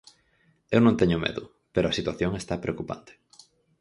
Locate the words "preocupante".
2.63-3.11